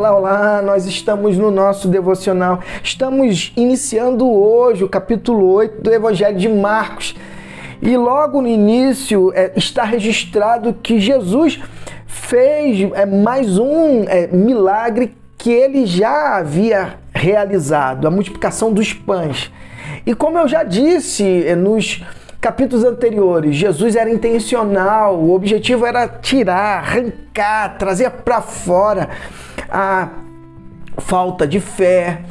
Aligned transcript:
Olá, 0.00 0.16
olá, 0.16 0.62
nós 0.62 0.86
estamos 0.86 1.36
no 1.36 1.50
nosso 1.50 1.86
devocional. 1.86 2.60
Estamos 2.82 3.52
iniciando 3.54 4.26
hoje 4.26 4.82
o 4.82 4.88
capítulo 4.88 5.52
8 5.52 5.82
do 5.82 5.92
Evangelho 5.92 6.38
de 6.38 6.48
Marcos. 6.48 7.14
E 7.82 7.98
logo 7.98 8.40
no 8.40 8.48
início 8.48 9.30
é, 9.34 9.52
está 9.56 9.84
registrado 9.84 10.72
que 10.72 10.98
Jesus 10.98 11.60
fez 12.06 12.90
é, 12.94 13.04
mais 13.04 13.58
um 13.58 14.04
é, 14.04 14.26
milagre 14.28 15.14
que 15.36 15.50
ele 15.52 15.84
já 15.84 16.38
havia 16.38 16.94
realizado 17.12 18.08
a 18.08 18.10
multiplicação 18.10 18.72
dos 18.72 18.94
pães. 18.94 19.52
E 20.06 20.14
como 20.14 20.38
eu 20.38 20.48
já 20.48 20.62
disse 20.62 21.46
é, 21.46 21.54
nos 21.54 22.02
capítulos 22.40 22.84
anteriores, 22.84 23.54
Jesus 23.54 23.94
era 23.94 24.10
intencional, 24.10 25.16
o 25.16 25.34
objetivo 25.34 25.84
era 25.84 26.08
tirar, 26.08 26.78
arrancar, 26.78 27.76
trazer 27.76 28.10
para 28.10 28.40
fora 28.40 29.10
a 29.70 30.08
falta 30.98 31.46
de 31.46 31.60
fé, 31.60 32.22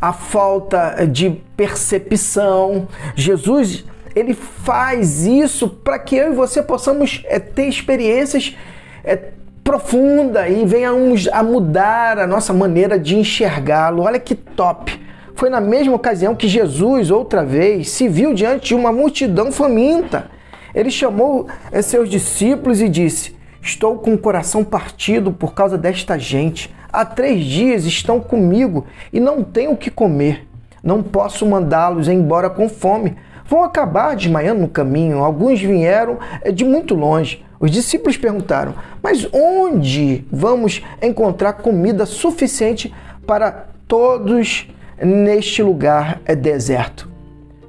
a 0.00 0.12
falta 0.12 1.06
de 1.06 1.30
percepção. 1.56 2.88
Jesus 3.14 3.84
ele 4.16 4.34
faz 4.34 5.26
isso 5.26 5.68
para 5.68 5.98
que 5.98 6.16
eu 6.16 6.32
e 6.32 6.34
você 6.34 6.62
possamos 6.62 7.22
é, 7.26 7.38
ter 7.38 7.68
experiências 7.68 8.56
é, 9.04 9.16
profundas 9.62 10.50
e 10.50 10.64
venhamos 10.64 11.28
a 11.28 11.42
mudar 11.42 12.18
a 12.18 12.26
nossa 12.26 12.52
maneira 12.52 12.98
de 12.98 13.16
enxergá-lo. 13.16 14.02
Olha 14.02 14.18
que 14.18 14.34
top! 14.34 15.07
Foi 15.38 15.48
na 15.48 15.60
mesma 15.60 15.94
ocasião 15.94 16.34
que 16.34 16.48
Jesus, 16.48 17.12
outra 17.12 17.44
vez, 17.44 17.90
se 17.90 18.08
viu 18.08 18.34
diante 18.34 18.66
de 18.66 18.74
uma 18.74 18.90
multidão 18.90 19.52
faminta. 19.52 20.28
Ele 20.74 20.90
chamou 20.90 21.46
eh, 21.70 21.80
seus 21.80 22.10
discípulos 22.10 22.80
e 22.80 22.88
disse: 22.88 23.36
Estou 23.62 23.98
com 23.98 24.14
o 24.14 24.18
coração 24.18 24.64
partido 24.64 25.30
por 25.30 25.54
causa 25.54 25.78
desta 25.78 26.18
gente. 26.18 26.74
Há 26.92 27.04
três 27.04 27.44
dias 27.44 27.84
estão 27.84 28.18
comigo 28.18 28.84
e 29.12 29.20
não 29.20 29.44
tenho 29.44 29.70
o 29.70 29.76
que 29.76 29.92
comer. 29.92 30.44
Não 30.82 31.04
posso 31.04 31.46
mandá-los 31.46 32.08
embora 32.08 32.50
com 32.50 32.68
fome. 32.68 33.14
Vão 33.46 33.62
acabar 33.62 34.16
desmaiando 34.16 34.62
no 34.62 34.68
caminho. 34.68 35.22
Alguns 35.22 35.60
vieram 35.60 36.18
eh, 36.42 36.50
de 36.50 36.64
muito 36.64 36.96
longe. 36.96 37.44
Os 37.60 37.70
discípulos 37.70 38.16
perguntaram: 38.16 38.74
Mas 39.00 39.24
onde 39.32 40.24
vamos 40.32 40.82
encontrar 41.00 41.52
comida 41.52 42.06
suficiente 42.06 42.92
para 43.24 43.68
todos 43.86 44.66
neste 45.02 45.62
lugar 45.62 46.20
é 46.24 46.34
deserto. 46.34 47.08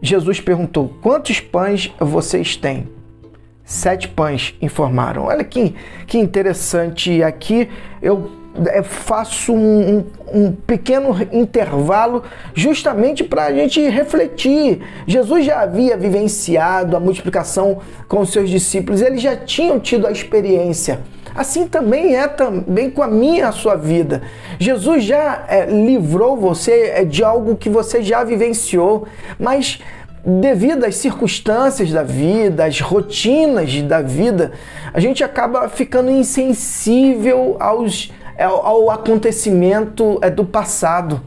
Jesus 0.00 0.40
perguntou: 0.40 0.94
Quantos 1.02 1.40
pães 1.40 1.92
vocês 1.98 2.56
têm? 2.56 2.88
Sete 3.64 4.08
pães, 4.08 4.54
informaram. 4.62 5.24
Olha 5.24 5.44
que, 5.44 5.74
que 6.06 6.18
interessante. 6.18 7.22
Aqui 7.22 7.68
eu 8.00 8.30
é, 8.66 8.82
faço 8.82 9.52
um, 9.52 9.98
um, 9.98 10.04
um, 10.32 10.52
pequeno 10.52 11.14
intervalo 11.32 12.24
justamente 12.54 13.22
para 13.22 13.46
a 13.46 13.52
gente 13.52 13.80
refletir. 13.88 14.80
Jesus 15.06 15.44
já 15.44 15.60
havia 15.60 15.96
vivenciado 15.96 16.96
a 16.96 17.00
multiplicação 17.00 17.78
com 18.08 18.20
os 18.20 18.32
seus 18.32 18.48
discípulos, 18.48 19.02
eles 19.02 19.20
já 19.20 19.36
tinham 19.36 19.78
tido 19.78 20.06
a 20.06 20.10
experiência. 20.10 21.00
Assim 21.34 21.68
também 21.68 22.16
é 22.16 22.26
também 22.26 22.90
com 22.90 23.02
a 23.02 23.08
minha 23.08 23.48
a 23.48 23.52
sua 23.52 23.76
vida. 23.76 24.22
Jesus 24.58 25.04
já 25.04 25.44
é, 25.48 25.66
livrou 25.66 26.36
você 26.36 26.92
é, 26.94 27.04
de 27.04 27.22
algo 27.22 27.56
que 27.56 27.68
você 27.68 28.02
já 28.02 28.24
vivenciou, 28.24 29.06
mas 29.38 29.80
devido 30.24 30.84
às 30.84 30.96
circunstâncias 30.96 31.90
da 31.90 32.02
vida, 32.02 32.64
às 32.64 32.80
rotinas 32.80 33.80
da 33.82 34.02
vida, 34.02 34.52
a 34.92 35.00
gente 35.00 35.22
acaba 35.22 35.68
ficando 35.68 36.10
insensível 36.10 37.56
aos, 37.60 38.12
ao, 38.38 38.66
ao 38.66 38.90
acontecimento 38.90 40.20
do 40.34 40.44
passado. 40.44 41.22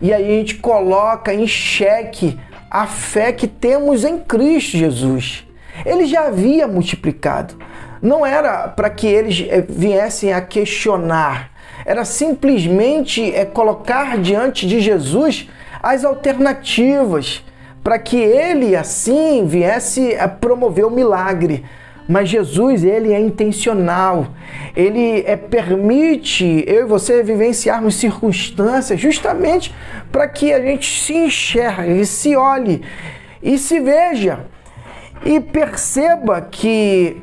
E 0.00 0.12
aí 0.12 0.24
a 0.24 0.38
gente 0.38 0.56
coloca 0.56 1.32
em 1.32 1.46
xeque 1.46 2.38
a 2.70 2.86
fé 2.86 3.32
que 3.32 3.46
temos 3.46 4.04
em 4.04 4.18
Cristo 4.18 4.76
Jesus. 4.76 5.46
Ele 5.86 6.06
já 6.06 6.26
havia 6.26 6.66
multiplicado 6.66 7.54
não 8.02 8.26
era 8.26 8.66
para 8.66 8.90
que 8.90 9.06
eles 9.06 9.46
eh, 9.48 9.64
viessem 9.66 10.32
a 10.32 10.40
questionar, 10.40 11.52
era 11.86 12.04
simplesmente 12.04 13.34
é, 13.34 13.44
colocar 13.44 14.18
diante 14.18 14.66
de 14.66 14.80
Jesus 14.80 15.48
as 15.82 16.04
alternativas 16.04 17.44
para 17.82 17.98
que 17.98 18.16
ele 18.16 18.76
assim 18.76 19.46
viesse 19.46 20.14
a 20.16 20.28
promover 20.28 20.84
o 20.84 20.90
milagre. 20.90 21.64
Mas 22.08 22.28
Jesus, 22.28 22.84
ele 22.84 23.12
é 23.12 23.20
intencional. 23.20 24.28
Ele 24.76 25.22
é, 25.26 25.36
permite 25.36 26.64
eu 26.66 26.82
e 26.82 26.84
você 26.84 27.22
vivenciarmos 27.22 27.94
circunstâncias 27.94 29.00
justamente 29.00 29.74
para 30.10 30.28
que 30.28 30.52
a 30.52 30.60
gente 30.60 31.00
se 31.00 31.14
enxergue, 31.14 32.04
se 32.04 32.36
olhe 32.36 32.82
e 33.42 33.56
se 33.56 33.80
veja 33.80 34.40
e 35.24 35.40
perceba 35.40 36.40
que 36.40 37.22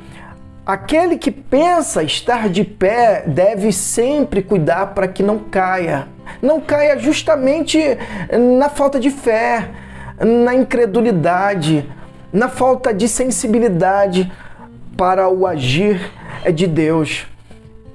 Aquele 0.66 1.18
que 1.18 1.32
pensa 1.32 2.04
estar 2.04 2.50
de 2.50 2.64
pé 2.64 3.24
deve 3.26 3.72
sempre 3.72 4.42
cuidar 4.42 4.94
para 4.94 5.08
que 5.08 5.24
não 5.24 5.40
caia. 5.40 6.08
Não 6.42 6.62
caia 6.62 6.98
justamente 7.00 7.80
na 8.58 8.70
falta 8.70 9.00
de 9.00 9.10
fé, 9.10 9.70
na 10.20 10.54
incredulidade, 10.54 11.90
na 12.32 12.48
falta 12.50 12.94
de 12.94 13.08
sensibilidade 13.08 14.32
para 14.96 15.28
o 15.30 15.48
agir 15.48 16.12
de 16.54 16.68
Deus. 16.68 17.26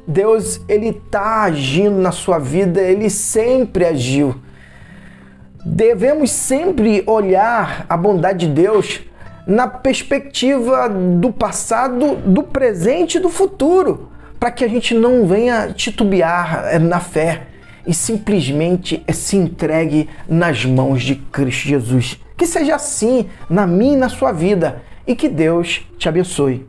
Deus 0.07 0.61
ele 0.69 0.89
está 0.89 1.43
agindo 1.43 1.97
na 1.97 2.13
sua 2.13 2.39
vida, 2.39 2.81
ele 2.81 3.09
sempre 3.09 3.87
agiu. 3.87 4.35
Devemos 5.65 6.31
sempre 6.31 7.03
olhar 7.07 7.87
a 7.89 7.97
bondade 7.97 8.47
de 8.47 8.53
Deus 8.53 9.01
na 9.47 9.69
perspectiva 9.69 10.89
do 10.89 11.33
passado, 11.33 12.17
do 12.17 12.43
presente 12.43 13.19
e 13.19 13.21
do 13.21 13.29
futuro, 13.29 14.11
para 14.39 14.51
que 14.51 14.65
a 14.65 14.69
gente 14.69 14.95
não 14.95 15.27
venha 15.27 15.73
titubear 15.73 16.67
eh, 16.71 16.79
na 16.79 17.01
fé 17.01 17.47
e 17.87 17.93
simplesmente 17.93 19.03
eh, 19.07 19.13
se 19.13 19.37
entregue 19.37 20.09
nas 20.29 20.65
mãos 20.65 21.03
de 21.03 21.17
Cristo 21.17 21.69
Jesus. 21.69 22.19
Que 22.37 22.47
seja 22.47 22.75
assim 22.75 23.27
na 23.49 23.67
minha 23.67 23.95
e 23.95 23.99
na 23.99 24.09
sua 24.09 24.33
vida 24.33 24.83
e 25.07 25.15
que 25.15 25.29
Deus 25.29 25.83
te 25.99 26.09
abençoe. 26.09 26.67